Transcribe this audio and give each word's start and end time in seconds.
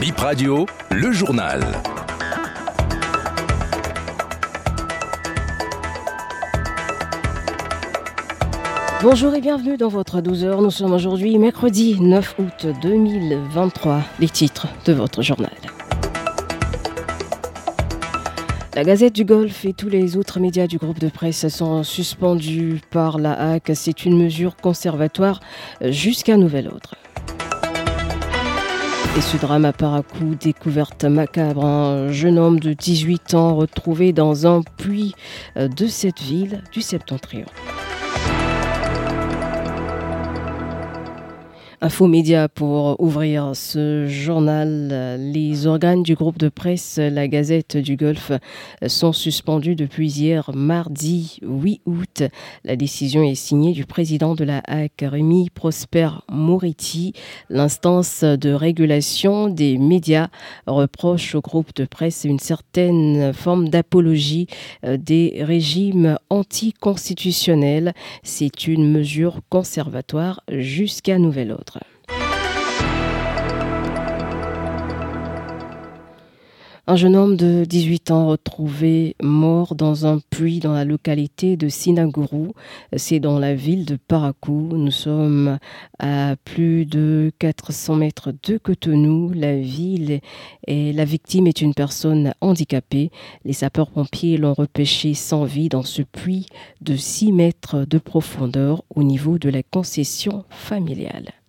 Bip 0.00 0.16
Radio, 0.16 0.64
le 0.90 1.12
journal. 1.12 1.60
Bonjour 9.02 9.34
et 9.34 9.42
bienvenue 9.42 9.76
dans 9.76 9.88
votre 9.88 10.22
12h. 10.22 10.62
Nous 10.62 10.70
sommes 10.70 10.94
aujourd'hui 10.94 11.36
mercredi 11.36 12.00
9 12.00 12.34
août 12.38 12.66
2023. 12.80 14.00
Les 14.20 14.30
titres 14.30 14.68
de 14.86 14.94
votre 14.94 15.20
journal. 15.20 15.52
La 18.74 18.84
Gazette 18.84 19.14
du 19.14 19.26
Golfe 19.26 19.66
et 19.66 19.74
tous 19.74 19.90
les 19.90 20.16
autres 20.16 20.40
médias 20.40 20.66
du 20.66 20.78
groupe 20.78 20.98
de 20.98 21.10
presse 21.10 21.46
sont 21.48 21.82
suspendus 21.82 22.80
par 22.90 23.18
la 23.18 23.52
HAC. 23.52 23.72
C'est 23.74 24.06
une 24.06 24.16
mesure 24.16 24.56
conservatoire 24.56 25.40
jusqu'à 25.82 26.38
nouvel 26.38 26.68
ordre. 26.68 26.94
Et 29.16 29.20
ce 29.22 29.36
drame 29.36 29.64
à 29.64 29.72
Paracou, 29.72 30.36
découverte 30.40 31.04
macabre, 31.04 31.64
un 31.64 32.12
jeune 32.12 32.38
homme 32.38 32.60
de 32.60 32.72
18 32.72 33.34
ans 33.34 33.56
retrouvé 33.56 34.12
dans 34.12 34.46
un 34.46 34.62
puits 34.62 35.14
de 35.56 35.86
cette 35.88 36.20
ville 36.20 36.62
du 36.72 36.80
septentrion. 36.80 37.46
Info 41.82 42.06
Média 42.06 42.50
pour 42.50 43.00
ouvrir 43.00 43.52
ce 43.54 44.06
journal. 44.06 45.16
Les 45.18 45.66
organes 45.66 46.02
du 46.02 46.14
groupe 46.14 46.36
de 46.36 46.50
presse 46.50 46.98
La 46.98 47.26
Gazette 47.26 47.78
du 47.78 47.96
Golfe 47.96 48.32
sont 48.86 49.14
suspendus 49.14 49.76
depuis 49.76 50.18
hier 50.18 50.50
mardi 50.52 51.38
8 51.40 51.80
août. 51.86 52.22
La 52.64 52.76
décision 52.76 53.22
est 53.22 53.34
signée 53.34 53.72
du 53.72 53.86
président 53.86 54.34
de 54.34 54.44
la 54.44 54.60
HAC, 54.66 54.92
Rémi 55.00 55.48
Prosper 55.48 56.10
Moriti. 56.30 57.14
L'instance 57.48 58.24
de 58.24 58.52
régulation 58.52 59.48
des 59.48 59.78
médias 59.78 60.28
reproche 60.66 61.34
au 61.34 61.40
groupe 61.40 61.74
de 61.74 61.86
presse 61.86 62.24
une 62.24 62.40
certaine 62.40 63.32
forme 63.32 63.70
d'apologie 63.70 64.48
des 64.82 65.38
régimes 65.40 66.18
anticonstitutionnels. 66.28 67.94
C'est 68.22 68.66
une 68.66 68.86
mesure 68.92 69.40
conservatoire 69.48 70.42
jusqu'à 70.50 71.16
nouvel 71.16 71.52
ordre. 71.52 71.69
Un 76.90 76.96
jeune 76.96 77.14
homme 77.14 77.36
de 77.36 77.64
18 77.64 78.10
ans 78.10 78.26
retrouvé 78.26 79.14
mort 79.22 79.76
dans 79.76 80.06
un 80.06 80.18
puits 80.18 80.58
dans 80.58 80.72
la 80.72 80.84
localité 80.84 81.56
de 81.56 81.68
Sinaguru. 81.68 82.48
C'est 82.96 83.20
dans 83.20 83.38
la 83.38 83.54
ville 83.54 83.84
de 83.84 83.94
Parakou. 83.94 84.70
Nous 84.72 84.90
sommes 84.90 85.60
à 86.00 86.34
plus 86.44 86.86
de 86.86 87.30
400 87.38 87.94
mètres 87.94 88.32
de 88.42 88.58
Cotonou. 88.58 89.30
La 89.32 89.56
ville 89.56 90.18
et 90.66 90.92
la 90.92 91.04
victime 91.04 91.46
est 91.46 91.60
une 91.60 91.74
personne 91.74 92.34
handicapée. 92.40 93.12
Les 93.44 93.52
sapeurs-pompiers 93.52 94.36
l'ont 94.36 94.54
repêché 94.54 95.14
sans 95.14 95.44
vie 95.44 95.68
dans 95.68 95.84
ce 95.84 96.02
puits 96.02 96.46
de 96.80 96.96
6 96.96 97.30
mètres 97.30 97.84
de 97.88 97.98
profondeur 97.98 98.82
au 98.92 99.04
niveau 99.04 99.38
de 99.38 99.48
la 99.48 99.62
concession 99.62 100.44
familiale. 100.50 101.39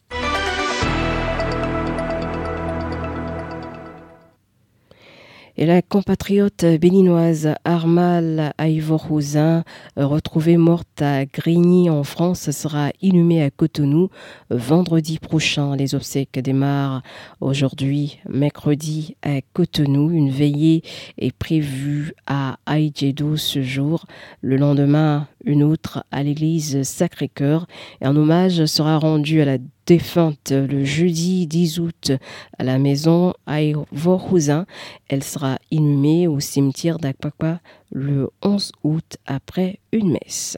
Et 5.62 5.67
la 5.67 5.84
compatriote 5.84 6.66
béninoise 6.81 7.54
Armal 7.66 8.52
Aïvorousin, 8.58 9.64
retrouvée 9.95 10.58
morte 10.58 11.04
à 11.04 11.28
Grigny 11.28 11.88
en 11.88 12.04
France, 12.04 12.50
sera 12.50 12.90
inhumée 13.00 13.44
à 13.44 13.52
Cotonou 13.52 14.09
vendredi 14.50 15.20
prochain. 15.20 15.76
Les 15.76 15.94
obsèques 15.94 16.39
démarrent 16.39 17.04
aujourd'hui, 17.42 18.17
mercredi, 18.28 19.16
à 19.22 19.42
Cotonou. 19.54 20.09
Une 20.09 20.32
veillée 20.32 20.82
est 21.20 21.32
prévue 21.32 22.16
à 22.26 22.58
Aïdjedo 22.66 23.38
ce 23.38 23.62
jour. 23.62 24.08
Le 24.42 24.58
lendemain, 24.58 25.28
une 25.45 25.61
autre 25.61 26.04
à 26.10 26.23
l'église 26.23 26.82
Sacré-Cœur. 26.82 27.67
Un 28.02 28.16
hommage 28.16 28.66
sera 28.66 28.98
rendu 28.98 29.42
à 29.42 29.45
la 29.45 29.60
défunte 29.86 30.52
le 30.52 30.83
jeudi 30.86 31.47
10 31.47 31.80
août 31.80 32.11
à 32.58 32.64
la 32.64 32.77
maison 32.77 33.33
Aïvorhousin. 33.45 34.65
Elle 35.09 35.23
sera 35.23 35.58
inhumée 35.71 36.27
au 36.27 36.39
cimetière 36.39 36.97
d'Akpakpa 36.99 37.59
le 37.92 38.30
11 38.42 38.71
août 38.83 39.17
après 39.25 39.80
une 39.92 40.11
messe. 40.11 40.58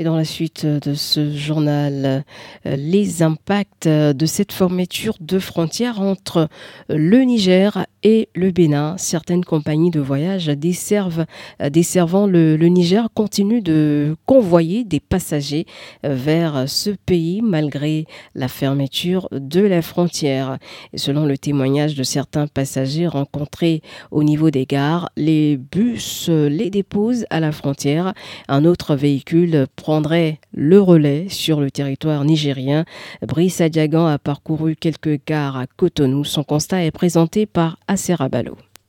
Et 0.00 0.04
dans 0.04 0.16
la 0.16 0.24
suite 0.24 0.64
de 0.64 0.94
ce 0.94 1.30
journal, 1.30 2.24
les 2.64 3.22
impacts 3.22 3.86
de 3.86 4.24
cette 4.26 4.50
fermeture 4.50 5.16
de 5.20 5.38
frontières 5.38 6.00
entre 6.00 6.48
le 6.88 7.18
Niger 7.18 7.84
et 8.02 8.28
le 8.34 8.50
Bénin. 8.50 8.96
Certaines 8.98 9.44
compagnies 9.44 9.90
de 9.90 10.00
voyage 10.00 10.46
desservent, 10.46 11.26
desservant 11.70 12.26
le, 12.26 12.56
Niger 12.56 13.08
continuent 13.14 13.62
de 13.62 14.16
convoyer 14.26 14.84
des 14.84 15.00
passagers 15.00 15.66
vers 16.04 16.68
ce 16.68 16.90
pays 16.90 17.42
malgré 17.42 18.06
la 18.34 18.48
fermeture 18.48 19.28
de 19.32 19.60
la 19.60 19.82
frontière. 19.82 20.58
Selon 20.94 21.26
le 21.26 21.36
témoignage 21.36 21.94
de 21.94 22.02
certains 22.02 22.46
passagers 22.46 23.06
rencontrés 23.06 23.82
au 24.10 24.22
niveau 24.22 24.50
des 24.50 24.66
gares, 24.66 25.10
les 25.16 25.56
bus 25.56 26.28
les 26.28 26.70
déposent 26.70 27.26
à 27.30 27.40
la 27.40 27.52
frontière. 27.52 28.14
Un 28.48 28.64
autre 28.64 28.94
véhicule 28.94 29.66
prendrait 29.76 30.38
le 30.52 30.80
relais 30.80 31.26
sur 31.28 31.60
le 31.60 31.70
territoire 31.70 32.24
nigérien. 32.24 32.84
Brice 33.26 33.60
Adiagan 33.60 34.06
a 34.06 34.18
parcouru 34.18 34.76
quelques 34.76 35.20
gares 35.26 35.56
à 35.56 35.66
Cotonou. 35.66 36.24
Son 36.24 36.44
constat 36.44 36.84
est 36.84 36.90
présenté 36.90 37.46
par 37.46 37.78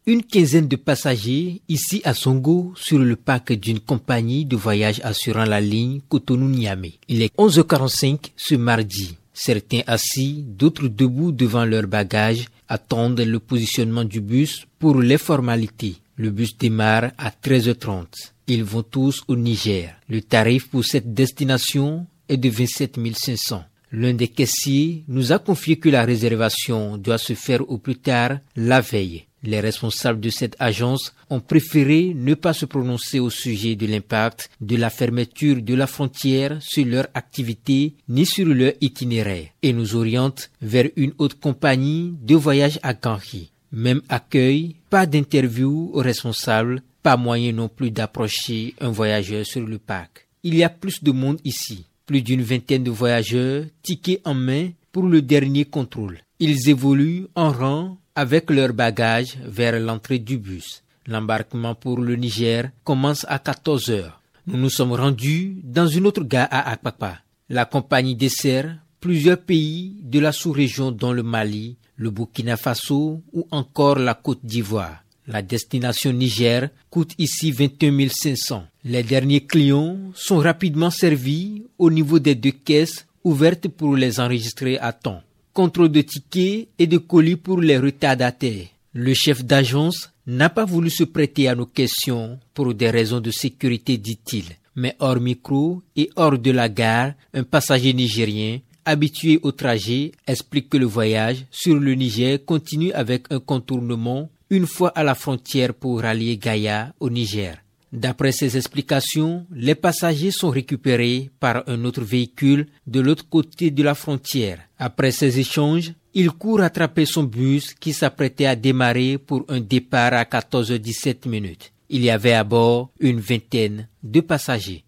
Une 0.06 0.24
quinzaine 0.24 0.68
de 0.68 0.76
passagers 0.76 1.62
ici 1.68 2.02
à 2.04 2.14
Songo 2.14 2.74
sur 2.76 3.00
le 3.00 3.16
parc 3.16 3.54
d'une 3.54 3.80
compagnie 3.80 4.46
de 4.46 4.56
voyage 4.56 5.00
assurant 5.04 5.46
la 5.46 5.62
ligne 5.62 6.02
Cotonou-Niamey. 6.10 6.94
Il 7.08 7.22
est 7.22 7.36
11h45 7.38 8.32
ce 8.36 8.56
mardi. 8.56 9.18
Certains 9.34 9.82
assis, 9.88 10.44
d'autres 10.48 10.88
debout 10.88 11.32
devant 11.32 11.66
leurs 11.66 11.88
bagages 11.88 12.46
attendent 12.68 13.22
le 13.22 13.40
positionnement 13.40 14.04
du 14.04 14.22
bus 14.22 14.66
pour 14.80 15.00
les 15.02 15.18
formalités. 15.18 15.96
Le 16.16 16.30
bus 16.30 16.58
démarre 16.58 17.12
à 17.18 17.30
13h30. 17.30 18.06
Ils 18.48 18.64
vont 18.64 18.84
tous 18.84 19.24
au 19.28 19.36
Niger. 19.36 19.96
Le 20.10 20.22
tarif 20.22 20.70
pour 20.70 20.84
cette 20.84 21.14
destination 21.14 22.06
est 22.28 22.38
de 22.38 22.50
27 22.50 22.98
500. 23.16 23.64
L'un 23.92 24.14
des 24.14 24.30
caissiers 24.30 25.04
nous 25.10 25.34
a 25.34 25.40
confié 25.40 25.78
que 25.78 25.90
la 25.90 26.06
réservation 26.06 26.98
doit 26.98 27.18
se 27.18 27.34
faire 27.34 27.70
au 27.70 27.78
plus 27.78 27.98
tard 27.98 28.40
la 28.56 28.80
veille. 28.80 29.26
Les 29.44 29.60
responsables 29.60 30.20
de 30.20 30.30
cette 30.30 30.56
agence 30.60 31.14
ont 31.30 31.40
préféré 31.40 32.14
ne 32.16 32.36
pas 32.36 32.54
se 32.54 32.66
prononcer 32.66 33.20
au 33.20 33.30
sujet 33.30 33.76
de 33.76 33.88
l'impact 33.88 34.50
de 34.62 34.76
la 34.76 34.90
fermeture 34.90 35.62
de 35.62 35.74
la 35.74 35.88
frontière 35.88 36.58
sur 36.62 36.86
leur 36.86 37.08
activité 37.16 37.96
ni 38.08 38.26
sur 38.26 38.46
leur 38.46 38.74
itinéraire 38.82 39.48
et 39.62 39.74
nous 39.74 39.96
orientent 39.96 40.52
vers 40.62 40.90
une 40.96 41.14
autre 41.18 41.40
compagnie 41.40 42.14
de 42.22 42.36
voyage 42.36 42.80
à 42.84 42.94
Ganhi. 42.94 43.52
Même 43.72 44.02
accueil, 44.10 44.76
pas 44.90 45.06
d'interview 45.06 45.92
aux 45.94 46.02
responsables, 46.02 46.82
pas 47.02 47.18
moyen 47.18 47.52
non 47.52 47.68
plus 47.68 47.90
d'approcher 47.90 48.76
un 48.80 48.92
voyageur 48.92 49.46
sur 49.46 49.66
le 49.66 49.80
parc. 49.80 50.28
Il 50.44 50.56
y 50.56 50.64
a 50.64 50.70
plus 50.70 51.04
de 51.04 51.12
monde 51.12 51.40
ici, 51.44 51.86
plus 52.12 52.22
d'une 52.24 52.42
vingtaine 52.42 52.84
de 52.84 52.92
voyageurs, 52.92 53.64
tickets 53.84 54.20
en 54.26 54.34
main 54.34 54.72
pour 54.92 55.04
le 55.04 55.22
dernier 55.22 55.64
contrôle. 55.64 56.18
Ils 56.42 56.68
évoluent 56.68 57.28
en 57.36 57.54
rang 57.54 58.00
avec 58.16 58.50
leurs 58.52 58.74
bagages 58.74 59.38
vers 59.46 59.80
l'entrée 59.80 60.20
du 60.20 60.38
bus. 60.38 60.84
L'embarquement 61.08 61.74
pour 61.74 62.02
le 62.02 62.18
Niger 62.18 62.70
commence 62.84 63.26
à 63.30 63.40
14 63.40 63.90
heures. 63.92 64.22
Nous 64.46 64.58
nous 64.58 64.70
sommes 64.70 64.92
rendus 64.92 65.56
dans 65.64 65.88
une 65.88 66.06
autre 66.06 66.26
gare 66.26 66.50
à 66.52 66.70
Akpakpa. 66.72 67.20
La 67.48 67.64
compagnie 67.64 68.16
dessert 68.18 68.76
plusieurs 69.00 69.38
pays 69.40 69.96
de 70.04 70.20
la 70.20 70.34
sous-région 70.34 70.92
dont 70.92 71.14
le 71.14 71.24
Mali, 71.24 71.78
le 71.96 72.10
Burkina 72.10 72.58
Faso 72.58 73.24
ou 73.32 73.48
encore 73.52 74.00
la 74.00 74.16
Côte 74.16 74.44
d'Ivoire. 74.44 75.02
La 75.28 75.42
destination 75.42 76.12
Niger 76.14 76.70
coûte 76.90 77.14
ici 77.18 77.52
21 77.52 78.10
500. 78.10 78.64
Les 78.84 79.04
derniers 79.04 79.46
clients 79.46 79.98
sont 80.16 80.38
rapidement 80.38 80.90
servis 80.90 81.64
au 81.78 81.92
niveau 81.92 82.20
des 82.20 82.36
deux 82.36 82.52
caisses 82.52 83.06
ouvertes 83.24 83.68
pour 83.68 83.96
les 83.96 84.20
enregistrer 84.20 84.78
à 84.80 84.94
temps. 84.94 85.22
Contrôle 85.54 85.90
de 85.90 86.02
tickets 86.02 86.70
et 86.80 86.88
de 86.88 86.98
colis 86.98 87.36
pour 87.36 87.62
les 87.62 87.78
retardataires. 87.78 88.68
Le 88.94 89.14
chef 89.14 89.44
d'agence 89.46 90.10
n'a 90.26 90.50
pas 90.50 90.66
voulu 90.66 90.90
se 90.90 91.04
prêter 91.04 91.48
à 91.48 91.56
nos 91.56 91.66
questions 91.66 92.40
pour 92.54 92.74
des 92.74 92.90
raisons 92.90 93.20
de 93.20 93.32
sécurité, 93.32 93.98
dit-il. 93.98 94.46
Mais 94.76 94.96
hors 95.00 95.20
micro 95.20 95.82
et 95.96 96.10
hors 96.16 96.38
de 96.38 96.52
la 96.52 96.70
gare, 96.70 97.14
un 97.34 97.44
passager 97.44 97.94
nigérien 97.94 98.60
habitué 98.86 99.40
au 99.44 99.52
trajet, 99.52 100.12
explique 100.28 100.70
que 100.70 100.78
le 100.78 100.86
voyage 100.86 101.46
sur 101.52 101.76
le 101.80 101.94
Niger 101.94 102.44
continue 102.44 102.92
avec 102.94 103.26
un 103.32 103.40
contournement 103.40 104.30
une 104.52 104.68
fois 104.68 104.90
à 104.90 105.04
la 105.04 105.16
frontière 105.16 105.74
pour 105.74 106.02
rallier 106.02 106.38
Gaïa 106.38 106.94
au 107.00 107.10
Niger. 107.10 107.58
D'après 107.94 108.32
ses 108.34 108.58
explications, 108.58 109.46
les 109.52 109.76
passagers 109.76 110.32
sont 110.32 110.50
récupérés 110.50 111.30
par 111.40 111.64
un 111.68 111.84
autre 111.86 112.04
véhicule 112.04 112.68
de 112.86 113.00
l'autre 113.00 113.28
côté 113.28 113.72
de 113.72 113.82
la 113.82 113.96
frontière. 113.96 114.60
Après 114.78 115.12
ces 115.12 115.40
échanges, 115.40 115.94
il 116.14 116.32
court 116.32 116.62
attraper 116.62 117.06
son 117.06 117.24
bus 117.24 117.74
qui 117.74 117.94
s'apprêtait 117.94 118.46
à 118.46 118.56
démarrer 118.58 119.18
pour 119.18 119.46
un 119.48 119.62
départ 119.62 120.14
à 120.14 120.24
14h17 120.24 121.28
minutes. 121.30 121.72
Il 121.90 122.04
y 122.04 122.10
avait 122.10 122.34
à 122.34 122.44
bord 122.44 122.92
une 123.00 123.20
vingtaine 123.20 123.88
de 124.04 124.20
passagers. 124.20 124.84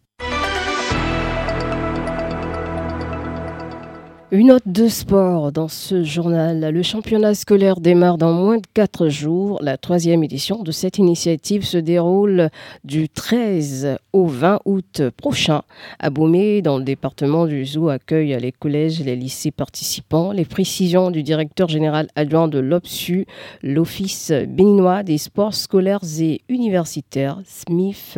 Une 4.36 4.48
note 4.48 4.64
de 4.66 4.88
sport 4.88 5.52
dans 5.52 5.68
ce 5.68 6.02
journal. 6.04 6.74
Le 6.74 6.82
championnat 6.82 7.36
scolaire 7.36 7.80
démarre 7.80 8.18
dans 8.18 8.34
moins 8.34 8.58
de 8.58 8.66
quatre 8.74 9.08
jours. 9.08 9.60
La 9.62 9.78
troisième 9.78 10.24
édition 10.24 10.64
de 10.64 10.72
cette 10.72 10.98
initiative 10.98 11.64
se 11.64 11.78
déroule 11.78 12.50
du 12.84 13.10
13 13.10 14.00
au 14.12 14.26
20 14.26 14.62
août 14.66 15.04
prochain. 15.18 15.62
À 16.00 16.10
Boumé, 16.10 16.64
dans 16.64 16.80
le 16.80 16.84
département 16.84 17.46
du 17.46 17.64
Zoo, 17.64 17.90
accueille 17.90 18.36
les 18.42 18.52
collèges 18.52 19.00
et 19.02 19.04
les 19.04 19.16
lycées 19.16 19.52
participants. 19.52 20.32
Les 20.32 20.46
précisions 20.46 21.12
du 21.12 21.22
directeur 21.22 21.70
général 21.70 22.08
adjoint 22.16 22.48
de 22.48 22.58
l'OPSU, 22.58 23.28
l'Office 23.62 24.32
béninois 24.48 25.04
des 25.04 25.20
sports 25.20 25.54
scolaires 25.54 26.02
et 26.20 26.42
universitaires, 26.50 27.40
Smith 27.46 28.18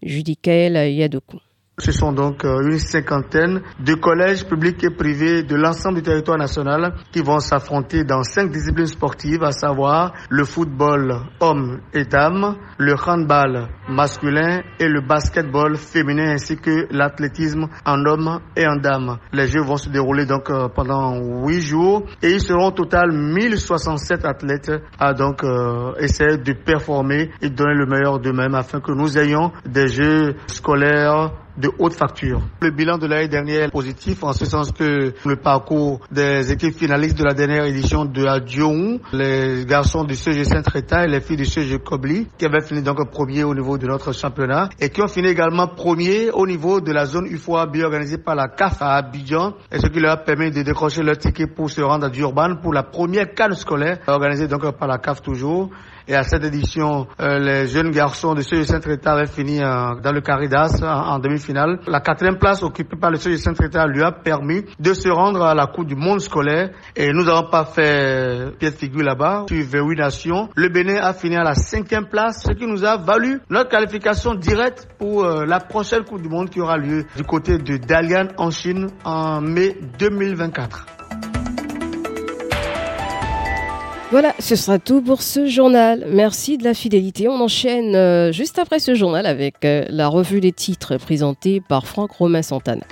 Judicael 0.00 0.94
Yadoku. 0.94 1.38
Ce 1.78 1.92
sont 1.92 2.10
donc 2.10 2.42
euh, 2.46 2.62
une 2.70 2.78
cinquantaine 2.78 3.60
de 3.80 3.92
collèges 3.92 4.46
publics 4.46 4.82
et 4.82 4.88
privés 4.88 5.42
de 5.42 5.56
l'ensemble 5.56 5.96
du 5.96 6.02
territoire 6.02 6.38
national 6.38 6.94
qui 7.12 7.20
vont 7.20 7.38
s'affronter 7.38 8.02
dans 8.02 8.22
cinq 8.22 8.50
disciplines 8.50 8.86
sportives, 8.86 9.42
à 9.44 9.52
savoir 9.52 10.14
le 10.30 10.44
football 10.46 11.14
homme 11.38 11.80
et 11.92 12.06
dames, 12.06 12.56
le 12.78 12.94
handball 13.06 13.68
masculin 13.90 14.62
et 14.80 14.88
le 14.88 15.02
basketball 15.02 15.76
féminin 15.76 16.30
ainsi 16.32 16.56
que 16.56 16.86
l'athlétisme 16.90 17.66
en 17.84 18.02
homme 18.06 18.40
et 18.56 18.66
en 18.66 18.76
dames. 18.76 19.18
Les 19.34 19.46
Jeux 19.46 19.60
vont 19.60 19.76
se 19.76 19.90
dérouler 19.90 20.24
donc 20.24 20.48
euh, 20.48 20.68
pendant 20.74 21.14
huit 21.44 21.60
jours 21.60 22.06
et 22.22 22.30
ils 22.30 22.40
seront 22.40 22.68
au 22.68 22.70
total 22.70 23.12
1067 23.12 24.24
athlètes 24.24 24.72
à 24.98 25.12
donc 25.12 25.44
euh, 25.44 25.92
essayer 26.00 26.38
de 26.38 26.52
performer 26.54 27.32
et 27.42 27.50
de 27.50 27.54
donner 27.54 27.74
le 27.74 27.84
meilleur 27.84 28.18
d'eux-mêmes 28.18 28.54
afin 28.54 28.80
que 28.80 28.92
nous 28.92 29.18
ayons 29.18 29.52
des 29.66 29.88
Jeux 29.88 30.36
scolaires 30.46 31.32
de 31.58 31.70
haute 31.78 31.94
facture. 31.94 32.40
Le 32.60 32.70
bilan 32.70 32.98
de 32.98 33.06
l'année 33.06 33.28
dernière 33.28 33.64
est 33.64 33.70
positif 33.70 34.22
en 34.24 34.32
ce 34.32 34.44
sens 34.44 34.72
que 34.72 35.12
le 35.24 35.36
parcours 35.36 36.00
des 36.10 36.52
équipes 36.52 36.74
finalistes 36.74 37.18
de 37.18 37.24
la 37.24 37.34
dernière 37.34 37.64
édition 37.64 38.04
de 38.04 38.22
la 38.24 38.38
les 39.12 39.64
garçons 39.66 40.04
du 40.04 40.14
CG 40.14 40.44
Saint-Réta 40.44 41.04
et 41.04 41.08
les 41.08 41.20
filles 41.20 41.36
du 41.36 41.44
CG 41.44 41.78
Kobli, 41.78 42.28
qui 42.38 42.44
avaient 42.46 42.60
fini 42.62 42.82
donc 42.82 43.10
premier 43.10 43.44
au 43.44 43.54
niveau 43.54 43.76
de 43.76 43.86
notre 43.86 44.12
championnat 44.12 44.68
et 44.80 44.88
qui 44.90 45.02
ont 45.02 45.08
fini 45.08 45.28
également 45.28 45.66
premier 45.68 46.30
au 46.30 46.46
niveau 46.46 46.80
de 46.80 46.92
la 46.92 47.06
zone 47.06 47.26
UFOA 47.26 47.66
bio 47.66 47.86
organisée 47.86 48.18
par 48.18 48.34
la 48.34 48.48
CAF 48.48 48.80
à 48.82 48.94
Abidjan 48.94 49.54
et 49.72 49.78
ce 49.78 49.86
qui 49.88 50.00
leur 50.00 50.12
a 50.12 50.16
permis 50.18 50.50
de 50.50 50.62
décrocher 50.62 51.02
leur 51.02 51.18
ticket 51.18 51.46
pour 51.46 51.70
se 51.70 51.80
rendre 51.80 52.06
à 52.06 52.10
Durban 52.10 52.56
pour 52.62 52.72
la 52.72 52.82
première 52.82 53.32
canne 53.34 53.54
scolaire 53.54 53.98
organisée 54.06 54.48
donc 54.48 54.62
par 54.78 54.88
la 54.88 54.98
CAF 54.98 55.22
toujours. 55.22 55.70
Et 56.08 56.14
à 56.14 56.22
cette 56.22 56.44
édition, 56.44 57.08
euh, 57.20 57.38
les 57.38 57.66
jeunes 57.66 57.90
garçons 57.90 58.34
de 58.34 58.40
CG 58.42 58.64
Saint-Réta 58.64 59.12
avaient 59.12 59.26
fini 59.26 59.60
euh, 59.60 59.94
dans 60.00 60.12
le 60.12 60.20
Caridas 60.20 60.78
en, 60.82 61.18
demi-finale. 61.18 61.80
La 61.88 62.00
quatrième 62.00 62.38
place 62.38 62.62
occupée 62.62 62.96
par 62.96 63.10
le 63.10 63.16
CG 63.16 63.38
Saint-Réta 63.38 63.86
lui 63.88 64.02
a 64.04 64.12
permis 64.12 64.62
de 64.78 64.94
se 64.94 65.08
rendre 65.08 65.42
à 65.42 65.54
la 65.54 65.66
Coupe 65.66 65.88
du 65.88 65.96
Monde 65.96 66.20
scolaire. 66.20 66.70
Et 66.94 67.12
nous 67.12 67.24
n'avons 67.24 67.50
pas 67.50 67.64
fait 67.64 68.56
pied 68.58 68.70
de 68.70 68.76
figure 68.76 69.02
là-bas. 69.02 69.46
Sur 69.48 69.58
28 69.64 69.96
nations, 69.96 70.48
le 70.54 70.68
Bénin 70.68 70.96
a 71.02 71.12
fini 71.12 71.36
à 71.36 71.42
la 71.42 71.54
cinquième 71.54 72.06
place, 72.06 72.44
ce 72.46 72.52
qui 72.52 72.66
nous 72.66 72.84
a 72.84 72.96
valu 72.96 73.40
notre 73.50 73.70
qualification 73.70 74.34
directe 74.34 74.86
pour 74.98 75.24
euh, 75.24 75.44
la 75.44 75.58
prochaine 75.58 76.04
Coupe 76.04 76.22
du 76.22 76.28
Monde 76.28 76.50
qui 76.50 76.60
aura 76.60 76.76
lieu 76.76 77.04
du 77.16 77.24
côté 77.24 77.58
de 77.58 77.78
Dalian 77.78 78.28
en 78.38 78.50
Chine 78.50 78.86
en 79.04 79.40
mai 79.40 79.76
2024. 79.98 81.05
Voilà, 84.12 84.34
ce 84.38 84.54
sera 84.54 84.78
tout 84.78 85.02
pour 85.02 85.20
ce 85.20 85.46
journal. 85.46 86.06
Merci 86.08 86.58
de 86.58 86.64
la 86.64 86.74
fidélité. 86.74 87.26
On 87.28 87.40
enchaîne 87.40 87.96
euh, 87.96 88.30
juste 88.30 88.56
après 88.60 88.78
ce 88.78 88.94
journal 88.94 89.26
avec 89.26 89.64
euh, 89.64 89.84
la 89.88 90.06
revue 90.06 90.40
des 90.40 90.52
titres 90.52 90.96
présentée 90.96 91.60
par 91.60 91.88
Franck 91.88 92.12
Romain 92.12 92.42
Santana. 92.42 92.84